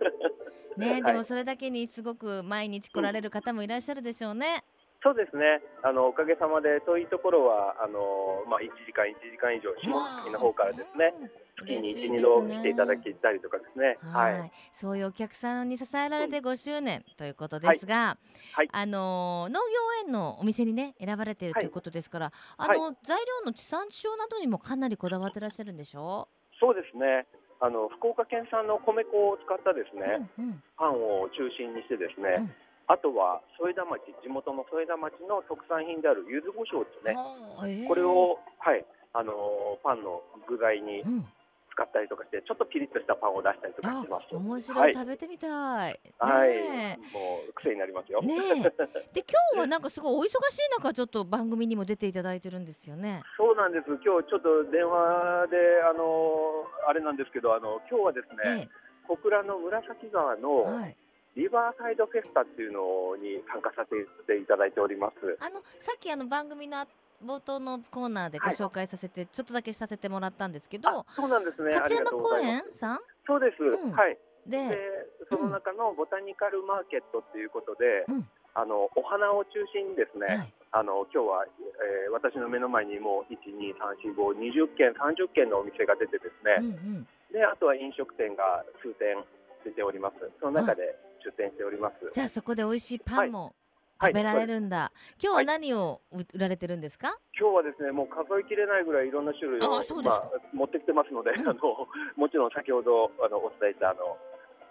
[0.76, 1.04] 素 ね、はい。
[1.04, 4.64] でもそれだけにすごく毎日来られる方もいらっしゃるでしょうね。
[5.04, 5.62] そうですね。
[5.84, 11.32] あのおかげさまで遠いところはあのまあ1時間1時間以上下関の方からですね、うん。
[11.58, 13.98] 月に1、2嬉しいです度ね来ていただけたりとかですね。
[14.02, 14.52] はい、はい。
[14.74, 18.18] そういうお客さんに支えられて5周年ということですが、
[18.54, 18.70] はい。
[18.72, 19.60] あのー農
[20.04, 26.28] 業園のお店にね選ばれているということですから、あの、材料の地産地消などにもかなりこだわってらっしゃるんでしょ
[26.60, 27.26] そうですね。
[27.60, 32.52] あの福岡県産の米粉を使ったですう、ね、うんうんパンを中心にしてですね、うん
[32.88, 37.20] あとは添田町地元の添田町の特産品である柚子胡椒ですね。
[37.68, 41.26] えーこれをはいあのパンの具材にうん、
[41.78, 44.34] 使ったりとかしてちょっとピリッとしたパンを出したりとかあしてます。
[44.34, 46.00] 面白い、はい食べてみたい。
[46.18, 48.20] はい、ねもう癖になりますよ。
[48.24, 48.74] えねえ
[49.14, 53.22] で今日はなんかすごいお忙しい中ちょっと番組にも出ていただいてるんですよね。
[53.38, 53.86] そうなんです。
[53.86, 58.70] 今日ちょっと電話であのあれなんですけど、あの今日はですね、え
[59.08, 60.98] 小倉の紫川えのはい。
[61.36, 63.94] リバーサイドフェスタっていうのに参加させ
[64.26, 65.38] ていただいております。
[65.40, 66.80] あのさっきあの番組の
[67.26, 71.76] 冒頭のコーナーでご紹介させて、ちょっとだけさせてもらったんですけどあ、そうなんですね。
[71.76, 72.38] あ勝山公。
[72.38, 73.00] 園さん？
[73.26, 73.64] そうです。
[73.64, 74.18] うんはい。
[74.46, 74.78] で、で、
[75.30, 87.08] その中のボタニカルマーケットっていうことで、うんあのお花を中心にですね、はい、あの今日は、えー私の目の前にもう1、2、3、4、5、20件、30件のお店が出てですね、うんうん。
[87.32, 89.22] であとは飲食店が数店
[89.64, 90.16] 出ております。
[90.40, 92.10] その中で出店しております。
[92.12, 93.54] じゃあそこで美味しいパンもはい
[94.00, 94.92] 食べられるんだ。
[95.22, 97.18] 今日は何を売られてるんですか？
[97.40, 99.70] 今日はですね、もう数えきれないぐらいいろんな種類を
[100.04, 101.60] まあ、持ってきてますので、うんあの
[102.16, 104.18] もちろん先ほどあのお伝えしたあの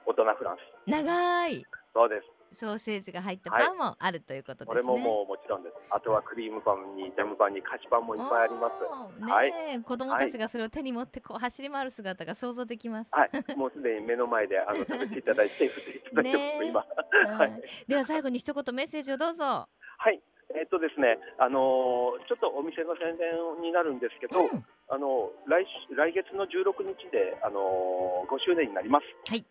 [0.07, 2.36] 大人フランス、長いそうです。
[2.55, 4.83] ソーセージが入ったはいパンもあるということですね。
[4.83, 5.75] これももうもちろんです。
[5.91, 8.75] あとはクリームパンにジャムパンに菓子パンもいっぱいあります。
[8.85, 13.09] おーはい子供たちがそれを手に持ってこう走り回る姿が想像できます。
[13.11, 16.81] はい、もうすでに目の前であの食べていただいて、振っていただいてます、ねえ今。
[16.81, 19.45] ははいい、では最後に一言メッセージをどうぞ。
[19.45, 19.69] は
[20.11, 20.21] い。
[20.55, 29.07] えっとですね、あのーちょっとお店の宣伝になるんですけど、うんあの来し来月の16日であのー5周年になります。
[29.27, 29.45] はい。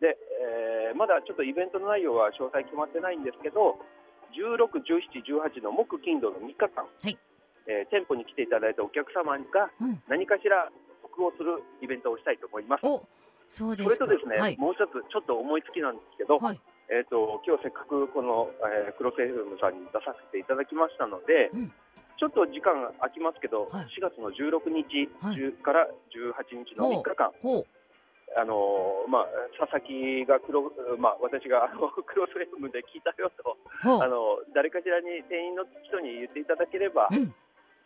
[0.00, 0.16] で、
[0.90, 3.78] えーまだちょっとイベントの内容は詳細決まってないんですけど、
[4.34, 6.82] 16、17、18の木金土の3日間。
[6.82, 7.16] はい。
[7.68, 10.02] えー店舗に来ていただいたお客様がうん。
[10.08, 10.66] 何かしら
[11.02, 12.86] 得をするイベントをしたいと思います。
[12.86, 13.06] お
[13.48, 14.06] そうですか。
[14.06, 14.56] それとですね、はい。
[14.58, 16.60] もう一つちょっと思いつきなんですけど、はい。
[16.90, 21.72] えっ、と今日せっかくこの、えー、クロス FM さんに出させていただきましたので、うん。
[22.18, 23.88] ちょっと時間空きますけど、はい。
[23.94, 27.30] 4月の16日はい10から18日の3日間、
[28.36, 29.26] あのーまあ
[29.58, 37.34] 佐々木がクロまあ私があの クロス FM で聞いたよと、あの誰かしらに店員の人に言っていただければ、うん。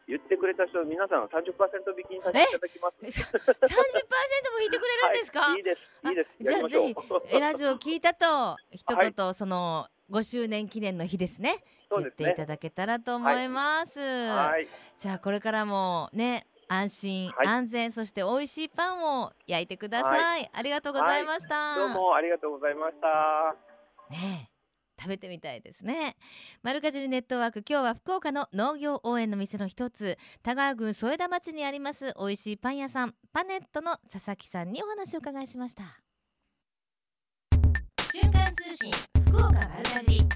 [0.07, 1.49] 言ってくれた人皆さん30%
[1.97, 3.11] 引きにさせていただきます。
[3.11, 6.31] さ30%も引いてくれるんですか、はい、いいですいいです。
[6.41, 11.65] じゃあぜひえラジオ聞いたと一言、その5周年記念の日ですね。
[11.91, 12.35] 言ってい。
[12.35, 14.69] ただけたらと思います、はい。
[14.99, 17.47] じゃあこれからもね安心、はい。
[17.47, 23.57] 安全そして美味しいパンを焼いてください、ありがとうございました、どうもありがとうございました。
[24.11, 24.55] ねえ
[24.97, 26.17] 食べてみたいですね。
[26.63, 30.17] マルカジュリネットワーク今日は福岡の農業応援の店の一つ。
[30.43, 33.15] 田川郡添田町にあります美味しいパン屋さん。
[33.33, 35.83] パネットの佐々木さんにお話を伺いしました。
[38.13, 38.93] 瞬間通信
[39.27, 40.29] 福岡丸かじり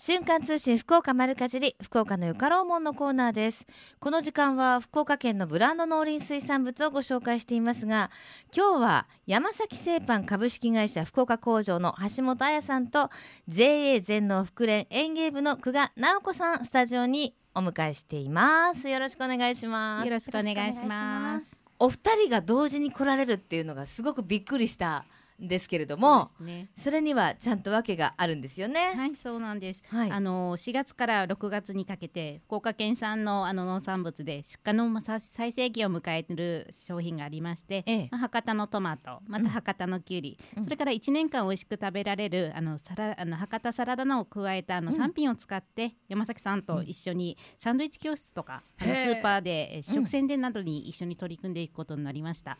[0.00, 3.66] 瞬間通信福岡丸かじり福岡のゆかろうもんのコーナーです。
[3.98, 8.12] この時間は福岡県のブランド農林水産物をご紹介していますが
[8.56, 13.10] 今日は山崎製パン株式会社福岡工場の橋本彩さんと
[13.48, 18.88] JA 全農福連園芸部の久我直子さんスタジオにお迎えしています。
[18.88, 20.06] よろしくお願いします。
[20.06, 21.56] よろしくお願いします。
[21.80, 25.04] お二人が同時に来られるっていうのがすごくびっくりしたん
[25.40, 26.68] ですけれどもね。
[26.82, 28.92] それにはちゃんと訳があるんですよね。
[28.96, 29.82] はい、そうなんです。
[29.88, 30.10] はい。
[30.10, 38.08] あの4月から6月にかけて福岡県産のあの農産物で出荷の最盛期を迎えている商品がありまして、ええ。
[38.10, 40.64] まあ博多のトマト、また博多のきゅうり、うん。
[40.64, 45.00] それから1年間美味しく食べられるあのサラあの博多サラダ菜を加えたあのうん。
[45.00, 52.58] 3品を使って、山崎さんと一緒にサンドイッチ教室とか、あのスーパーでえ食宣伝などに一緒に取り組んでいくことになりました。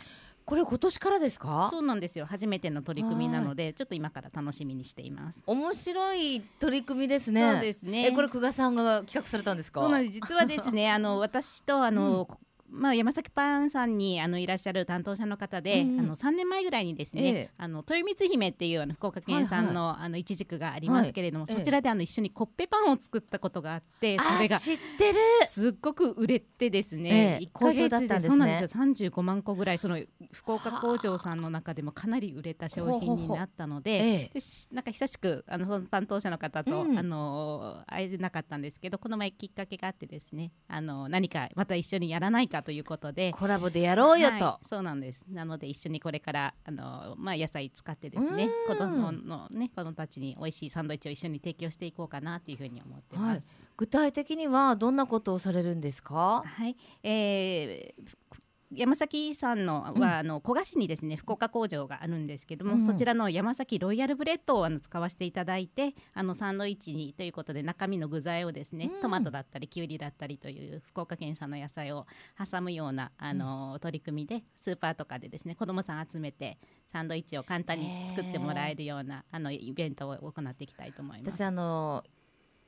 [0.48, 1.68] これ今年からですか？
[1.70, 2.24] そうなんですよ。
[2.24, 5.42] 初めての取り組みなので、ちょっと今から楽しみにしています。
[5.46, 7.52] 面白い取り組みですね。
[7.52, 8.06] そうですね。
[8.06, 9.82] えこれ久我さんが企画されたんですか？
[9.82, 10.14] そうなんです。
[10.14, 12.38] 実はですね、あの私とあの、こ
[12.70, 16.00] まあ山崎パンさんにあのいらっしゃる担当者の方で、うんうん。
[16.00, 17.50] あの3年前ぐらいにですね、ええ。
[17.56, 25.18] あの豊光姫っていうあの福岡県産の、あのいちじくがありますけれども、はいええそちらであの一緒にコッペパンを作ったことがあって、それがあ知ってる。
[25.48, 29.98] すっごく売れてですえね、え一ヶ月好評だったんですねそうなんですよ35万個ぐらいその
[30.32, 34.30] 福岡工場さんの中でもかなり売れた商品になったので。
[34.72, 36.98] なんか久しくあのその担当者の方と、うん。
[36.98, 43.32] あの会えなかったんですけどこの前きっかけがあってですねあの何かまた一緒にやらないかということで。
[43.32, 44.44] コラボでやろうよと。
[44.44, 53.28] はいそうなんですなので一緒にこれからあの、まあ、野菜使ってですねうん子供のね子供たちに美味しいサンドイッチを一緒に提供していこうかなっていうふうに思ってます。
[53.28, 53.42] はい
[53.78, 56.42] 具体的にはどんなことをされるんですか？
[56.44, 58.37] はい、えー
[58.70, 60.04] 山崎さんのは、うん。
[60.04, 69.00] あの古賀市にですね福岡工場があるんですけども、うんそちらの山崎ロイヤルブレッドをあの使わせていただいてあのサンドイッチにということで中身の具材をですね、うん。
[69.00, 72.06] トマトだったりきゅうりだったりという福岡県産の野菜を
[72.38, 76.58] 挟むようなあの、取り組みでスーパーとかでですね子どもさん集めて
[76.92, 81.36] サンドイッチを簡単に作ってもらえるようなあのイベントを行っていきたいと思います。
[81.36, 81.42] 私。
[81.42, 82.04] あの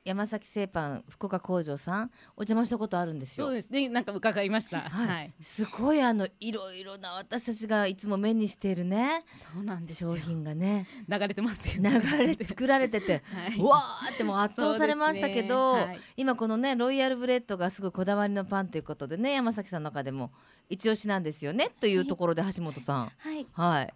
[0.03, 3.45] 山崎製パン福岡工場さんお邪魔したことあるんですよ。
[3.45, 3.87] そうですね。
[3.87, 4.81] なんか伺いました。
[4.81, 5.07] はい。
[5.07, 9.23] はい、すごいあのいろいろな私たちがいつも目にしているね。
[9.53, 10.15] そうなんですよ。
[10.15, 10.87] 商品がね。
[11.07, 12.35] 流れてますよ流ね。
[12.39, 15.85] れ作られてて はい、うわーってもう圧倒されましたけど、ね。
[15.85, 15.99] はい。
[16.17, 20.31] 今このねロイヤルブレッドがすごいこだわりのパンということでね山崎さんの中でも
[20.69, 23.11] 一押しなんですよねというところで橋本さん。
[23.17, 23.93] はい、はい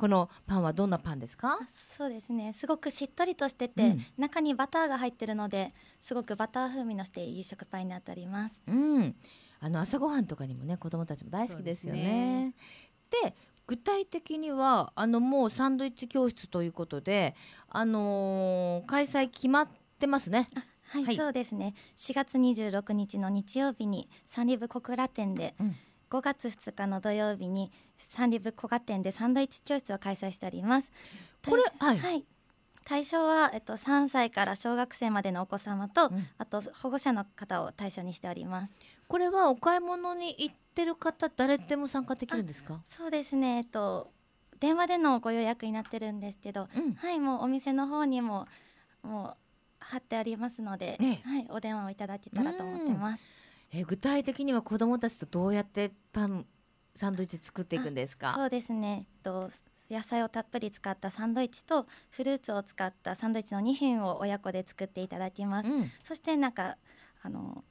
[0.00, 1.58] このパンはどんなパンですか？
[1.60, 2.52] あそうですね。
[2.54, 4.04] すごくしっとりとしてて、うん。
[4.16, 5.68] 中にバターが入ってるので
[6.02, 8.58] すごくバター風味のしていい食パンになっております。
[8.66, 9.14] うん。
[9.60, 12.54] あの朝ごはんとかにもね子供たちも大好きですよね。
[13.22, 13.34] で
[13.66, 17.36] 具体的にはあのもうサンドイッチ教室ということで
[17.68, 20.48] あのー開催決まってますね。
[20.88, 21.16] はい、はい。
[21.16, 21.74] そうですね。
[21.96, 25.76] 4月26日の日曜日にサンリブ小倉店で、うん
[26.10, 27.70] 5月2日の土曜日に
[28.10, 30.90] サンリブ小賀店でサンドイッチ教室を開催しております。
[31.48, 31.98] これ対はい。
[31.98, 32.24] はい。
[32.84, 36.26] 対象は、えっと、3歳から小学生までのお子様と、うん。
[36.38, 38.72] あと保護者の方を対象にしております。
[39.06, 42.80] これはお買い物に行ってる方誰でも参加できるんですか？
[42.88, 43.58] そうですね。
[43.58, 44.10] えっと
[44.58, 46.94] 電話でのご予約になってるんですけどうん。
[46.94, 48.48] はいもうお店の方にも
[49.02, 49.36] もう
[49.78, 51.22] 貼ってありますので、ね。
[51.24, 53.24] はいお電話をいただけたらと思ってます
[53.72, 56.46] え具体的には子供たちとどうやってパン
[56.96, 58.34] サンドイッチ作っていくんですか？
[58.34, 59.06] そうですね。
[59.22, 59.50] と
[59.88, 65.92] 野菜をたっぷり使ったサンドイッチとフルーツを使ったサンドイッチの2品を親子で作っていただきます、うん。
[66.04, 66.78] そしてなんか
[67.22, 67.64] あの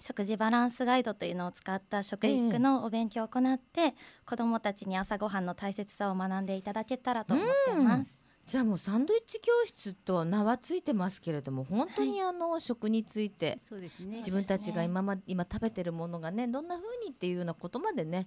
[0.00, 3.94] 食事バランスガイドというのを使った食育のお勉強を行って、
[4.26, 8.21] 子どもたちに朝ごはんの大切さを学んでいただけたらと思っています。
[8.46, 18.26] じゃあもうサンドイッチ教室と名はついてますけれども本当にあの食についてそうですね自分たちが今ま今食べてるものがねどんな風にっていうようなことまでね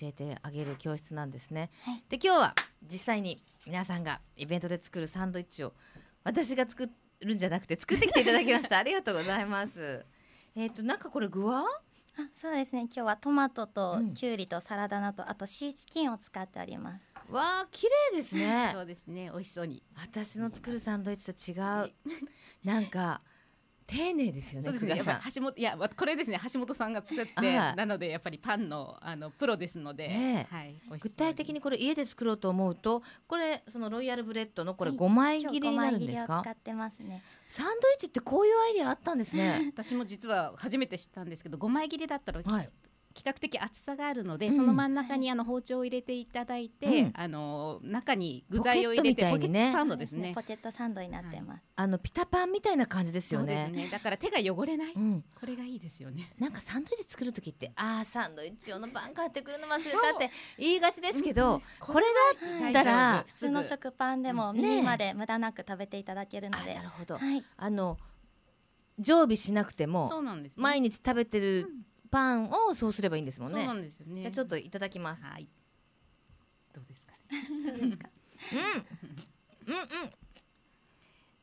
[0.00, 1.70] 教えてあげる教室なんですね。
[1.82, 2.54] はいで今日は
[2.90, 5.72] 実際に皆さんがイベントで作るサンドイッチを
[6.24, 6.88] 私が作
[7.20, 8.78] るんじゃなくて作ってきていただきました。
[8.78, 10.04] ありがとうございます。
[10.54, 11.64] えっ、となんかこれ具は？
[12.18, 17.15] あそうですね今日はトマトとうんきゅうりとサラダ菜とあとシーチキンを使っております。
[17.30, 18.70] わあ綺麗ですね。
[18.74, 18.80] そ。
[18.80, 19.30] うですね。
[19.32, 19.82] 美味しそうに。
[19.94, 21.92] 私の作るサンドイッチと違う。
[22.64, 23.22] なんか
[23.86, 24.64] 丁寧ですよね。
[24.64, 25.20] そうですね。
[25.34, 26.40] 橋本いやこれですね。
[26.52, 30.54] 橋本さんが作ってはいなのでやっぱりパンのあのプロですので、ええ。
[30.54, 34.98] はい具体的にこれ家で作ろうと思うとこれそのロイヤルブレッドのこれはい。
[34.98, 37.22] 5枚切りになるんです五枚切りをか使ってますね。
[37.48, 39.70] サンドイッチってこういうアイデアあったんですね。
[39.74, 42.70] 私も実は初めて知ったんですけど5枚切りだったら、はい
[43.16, 44.54] 比較的厚さがあるので、うん。
[44.54, 47.12] その真ん中にあの包丁を入れていただいて、うん。
[47.14, 49.62] あの中に具材を入れてポケポケットみたいにね。
[49.62, 50.32] ットサンドですね。
[50.34, 51.62] ポテトサンドになってます。
[51.76, 53.84] あのピタパンみたいな感じですよそうですね。
[53.84, 53.88] ね。
[53.90, 54.92] だから手が汚れない。
[54.92, 56.30] うん、これがいいですよね。
[56.38, 62.06] なんかサンドイッチ作る時ってあーサンドイッチ用のパン買ってくるの忘れたって言いがちですけど、これ
[62.70, 67.16] だったら普通の食パンでもね耳まで無駄なく食べていただけるのあで、なるほど。
[67.16, 67.96] はい、あの
[68.98, 70.62] 常備しなくてそもうなんです、ね。
[70.62, 71.68] 毎日食べてる
[72.10, 73.58] パンをそうすればいいんですもんね。
[73.58, 74.22] そうなんですよね。
[74.22, 75.24] じゃあちょっといただきます。
[75.24, 75.48] はい。
[76.74, 77.72] どうですかね？
[77.72, 77.80] うん。
[77.80, 77.90] うん。
[77.90, 77.98] うん。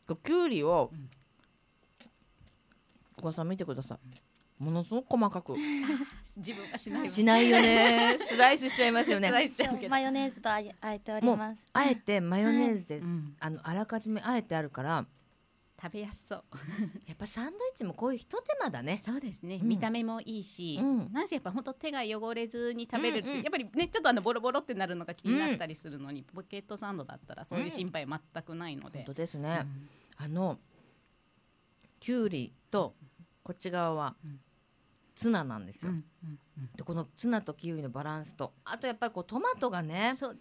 [0.07, 1.09] ときゅうりをうん
[3.17, 3.99] 小川さん見てください。
[4.63, 5.55] ものすごく細かく。
[6.37, 7.09] 自分はしないわ。
[7.09, 8.17] しないよね。
[8.27, 9.31] スライスしちゃいますよね。
[9.89, 11.59] マヨネーズとあえあえております。
[11.73, 13.35] あえてマヨネーズで、うん。
[13.39, 15.05] あのあらかじめあえてあるから
[15.83, 16.43] 食べやすそう。
[17.05, 19.01] やっぱサンドイッチもこういうひと手間だね。
[19.03, 19.67] そうですね、うん。
[19.67, 21.11] 見た目もいいし、うん。
[21.11, 28.99] なんせやっぱ本当手が汚れずに食べれるって、うんうんやっぱりねちょっとあのボロボロってなるのが気になったりするのに、ポケットサンドだったらそういう心配全くないので。
[28.99, 29.43] 本、当ですうん。
[29.43, 29.65] ね、
[30.15, 30.57] あの
[31.99, 32.95] きゅうりと
[33.43, 34.39] こっち側はうん。
[35.15, 36.69] ツナなんですよ、うんうんうん。
[36.75, 40.37] でこのツナとキウイのバランスとあとやっぱりこうトマトがねそう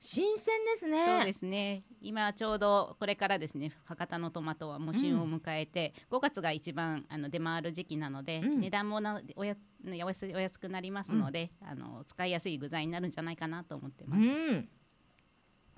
[0.00, 1.04] 新鮮ですね。
[1.04, 1.82] そうですね。
[2.00, 8.60] 今ちょうどこれからですね博多のトマトはもう旬を迎えて、5月が一番あの出回る時期なので、うん。
[8.60, 14.22] 値段もなおやねお安お安くなりますので、あの使いやすい具材になるんじゃないかなと思ってます。
[14.22, 14.68] うん。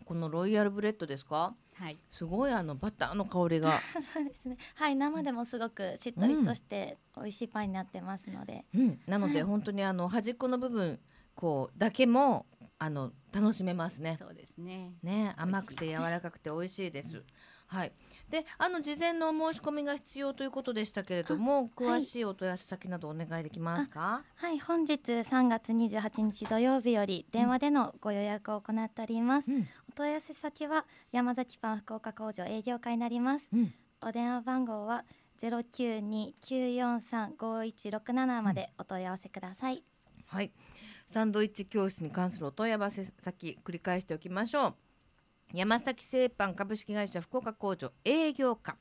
[0.04, 1.54] このロイヤルブレッドですか？
[1.74, 1.98] はい。
[2.08, 3.80] すごいあのバターの香りが、
[4.12, 4.56] そうですね。
[4.74, 10.98] はい、生でもすごくしっとりとして美味しいパンになってますので、うん、なので本当にあの端っこの部分
[11.34, 12.46] こうだけも
[12.80, 14.92] あの楽しめますねそうですね。
[15.02, 17.22] ね甘くて柔らかくて美味しいです。
[17.66, 17.92] はい。
[18.30, 24.22] で、あの事前のお申し込みが必要ということでしたけれども、詳しいお問い合わせ先などお願いできますか？
[24.36, 29.50] はい、本日3月28日土曜日より電話でのご予約を行っております。
[29.50, 33.48] うん、お問い合わせ先は山崎パン福岡工場営業課になります。
[33.52, 35.04] うん、お電話番号は
[35.42, 39.82] 092-943-5167までお問い合わせください。
[40.26, 40.52] はい。
[41.12, 44.74] サンドイッチ教室に関するお問い合わせ先繰り返しておきましょう。
[45.54, 48.76] 山崎製パン株式会社福岡工場営業課。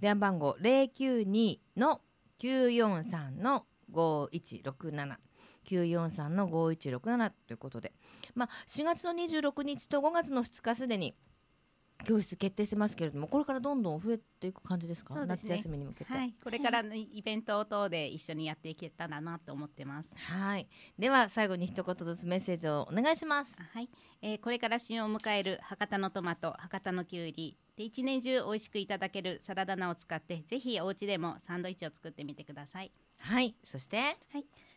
[0.00, 2.00] 電話番号092の
[2.40, 5.16] 943の5167
[5.64, 7.92] 943の5167ということで、
[8.34, 11.14] まあ、4月の26日と5月の2日すでに
[12.04, 15.14] 教室決定してますけれどもこれからどんどん増えていく感じですか？
[15.14, 16.12] ね夏休みに向けて。
[16.12, 20.08] はい、これからのイベント等で一緒にやっていけたらなと思ってます。
[20.14, 23.54] はいでは最後に一言ずつメッセージをお願いします。
[23.72, 23.88] はい、
[24.20, 32.90] えーこれから旬を迎える博多のトマト、博多のきゅうり、で一年中美味しくいただけるサラダ菜を使って、ぜひお家でもサンドイッチを作ってみてください。
[33.18, 33.98] はいそして？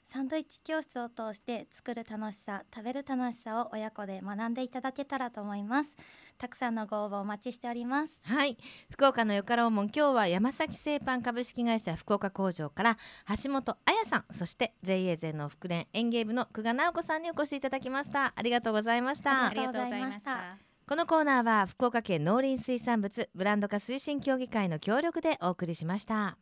[0.07, 5.89] サンドイッチ教室を通して作る楽しさ、食べる楽しさを親子で学んでいただけたらと思います。
[6.37, 8.19] たくさんのご応募お待ちしております。
[8.23, 8.57] はい。
[8.91, 12.97] 福岡のよかろうもん今日は山崎製パン株式会社福岡工場から
[13.43, 18.33] 橋本彩さんそして JA 全農福連園芸部の久我直子さんにお越しいただきました。
[18.35, 19.47] ありがとうございました。
[19.47, 20.57] ありがとうございました。
[20.87, 26.37] このコーナーは福岡県農林水産物ブランド化推進協議会の協力でお送りしました。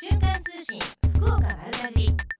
[0.00, 0.80] 瞬間通信
[1.14, 2.33] 福岡丸かじり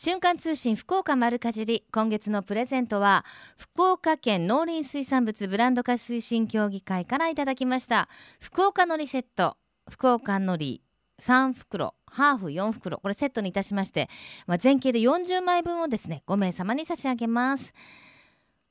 [0.00, 3.24] 瞬間通信福岡丸かじり今月のプレゼントは
[3.56, 8.08] 福岡県農林水産物ブランド化推進協議会からいただきました。
[8.38, 9.56] 福岡のりセット
[9.90, 10.84] 福岡のり
[11.20, 14.08] 3袋ハーフ4袋これセットにいたしまして、
[14.46, 17.72] まあ、全形で40枚分をですね5名様に差し上げます。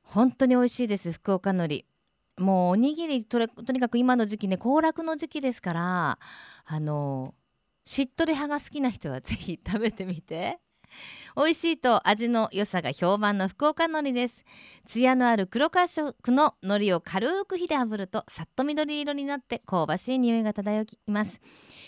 [0.04, 1.86] 本当に美味しいです福岡のり
[2.38, 6.20] もうおにぎりとにかく今の時期ね行楽の時期ですから
[6.64, 7.36] あの
[7.86, 10.60] しっとり派が好きな人はぜひ食べてみて。
[11.36, 14.46] 美味しいと味の良さが評判の福岡海苔です。
[14.86, 21.40] 艶のある黒褐色の海苔を軽く火で炙るとさっと緑色になって香ばしい匂いが漂います。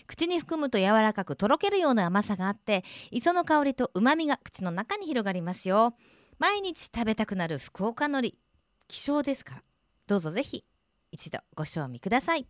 [0.06, 5.96] 口に含むと柔らかくとろけるような甘さがあって磯の香りと旨味が口の中に広がりますよ。
[6.38, 8.34] 毎日食べたくなる福岡海苔
[8.88, 9.64] 希少ですから
[10.08, 10.64] どうぞぜひ
[11.12, 12.48] 一度ご賞味ください。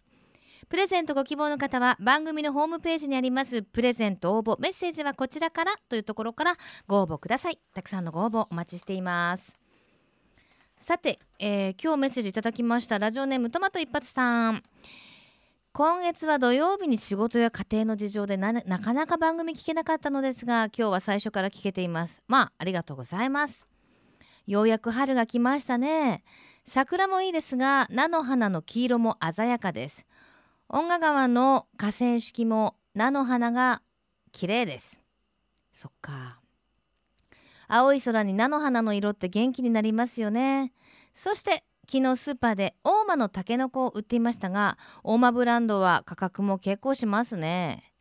[0.68, 3.64] プレゼントご希望の方は番組のホームページにあります。
[3.64, 6.58] プレゼント応募メッセージはこちらからというところから
[6.88, 7.60] ご応募ください。
[7.74, 9.56] たくさんのご応募お待ちしています。
[10.80, 14.64] さて、えー今日メッセージいただきましたラジオネームトマト一発さん
[15.72, 22.22] 今月は土曜日に仕事や家庭の事情でななかなか番組聞けなかったのですが今日は最初から聞けています。
[22.28, 23.68] まあありがとうございます。
[24.48, 26.24] ようやく春が来ましたね
[26.66, 30.06] 桜もいいですが菜の花の黄色も鮮やかです。
[30.72, 33.82] 音賀川の河川敷も菜の花が
[34.32, 35.02] 綺麗です。
[35.72, 36.40] そっか。
[37.68, 40.72] 青い空に菜の花の色って元気になりますよね。
[41.16, 47.92] そして昨日スーパーで大間のタケノコを売っていましたが大間ブランドは価格も結構しますね。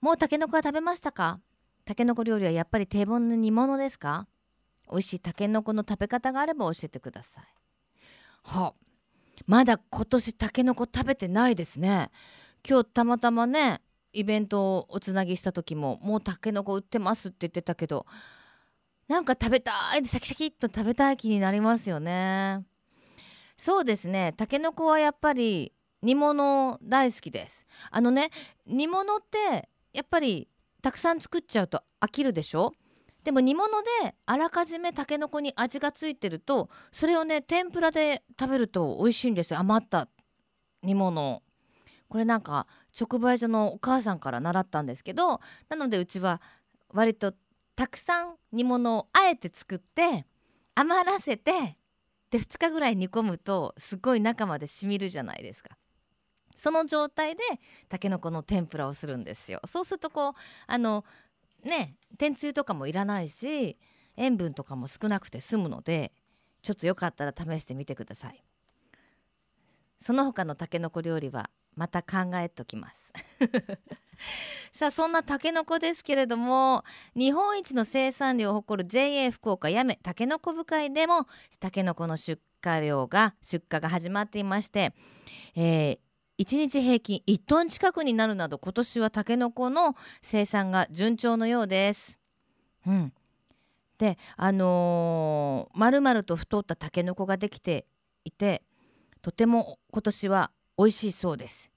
[0.00, 1.40] もうタケノコは食べましたか？
[1.84, 4.28] タケノコ料理はやっぱり定番の煮物ですか？
[4.88, 7.44] 美味しいタケノコの食べ方があれば教えてください。
[8.44, 8.72] はあ
[9.46, 12.10] まだ今年タケノコ食べてないですね。
[12.68, 13.80] 今日たまたまね
[14.12, 18.06] イベントをおつなぎした時ももうタケノコ売ってますって言ってたけど
[19.08, 22.64] なんか食べたいシャキシャキっと食べたい気になりますよね。
[23.56, 24.34] そうですね。
[24.36, 25.72] タケノコはやっぱり
[26.02, 27.66] 煮物大好きです。
[27.90, 28.30] あのね
[28.66, 30.48] 煮物ってやっぱり
[30.82, 32.72] たくさん作っちゃうと飽きるでしょ？
[33.24, 40.08] でも煮物であらかじめたけのこに味がついてるとそれをね天ぷらで食べると美味しいんですよ余った
[40.82, 41.42] 煮物
[42.08, 42.66] これなんか
[42.98, 46.42] 直売所のお母さんから習ったんですけどなのでうちは
[46.92, 47.32] 割と
[47.76, 50.26] たくさん煮物をあえて作って
[50.74, 51.76] 余らせて
[52.30, 55.76] で2日ぐらい煮込むとすごい中までしみるじゃないですか。
[56.56, 57.42] その状態で
[57.88, 59.60] たけのこの天ぷらをするんですよ。
[59.66, 60.32] そうするとこう
[60.66, 61.04] あの
[61.64, 63.78] ね天つゆとかもいらないし
[64.16, 66.12] 塩分とかも少なくて済むので
[66.62, 68.42] ちょっとよかったら試してみてください。
[70.00, 73.12] その他のたけのこ料理はまた考えときます。
[74.72, 76.84] さあそんなたけのこですけれども
[77.14, 81.26] 日本一の生産量を誇る JA 福岡やめたけのこ部会でも
[81.60, 84.94] たけのこの出荷量が出荷が始まっていまして、
[85.54, 85.98] えー
[86.42, 92.18] 1日平均1トン近くになるなど今年はたけのこの生産が順調のようです。
[92.84, 93.12] うん、
[93.96, 97.86] であのー、丸々と太ったたけのこができて
[98.24, 98.64] いて
[99.20, 101.70] とても今年は美味しいそうです。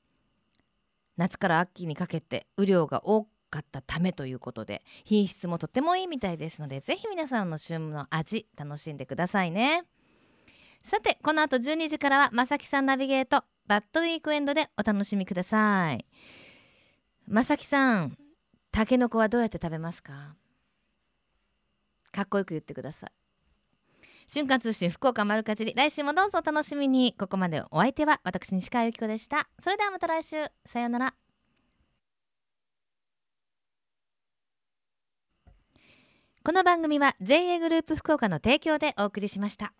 [1.15, 9.83] 夏から秋にかけて雨量が多かったためということで品質もとてもいいみたいですのでぜひ皆さんの旬の味楽しんでくださいね。
[10.81, 16.05] さてこの後12時からはまさきさんナビゲートバッドウィークエンドでお楽しみください。
[17.27, 18.17] まさきさん
[18.71, 20.35] たけのこはどうやって食べますか？
[22.11, 23.11] かっこよく言ってください。
[24.27, 27.15] 瞬間通信福岡丸かじり来週もどうぞお楽しみに。
[27.17, 29.47] ここまでお相手は私西川由紀子でした。
[29.59, 30.45] それではまた来週。
[30.65, 31.13] さようなら。
[36.43, 39.73] この番組は JA グループ福岡の提供でお送りしました。